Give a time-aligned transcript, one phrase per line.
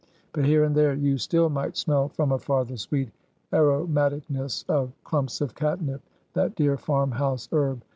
[0.33, 3.11] But here and there you still might smell from far the sweet
[3.53, 6.01] aromaticness of clumps of catnip,
[6.33, 7.83] that dear farm house herb.